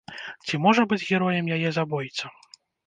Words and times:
Ці 0.45 0.51
ж 0.55 0.59
можа 0.65 0.87
быць 0.93 1.01
героем 1.11 1.55
яе 1.59 1.69
забойца? 1.81 2.35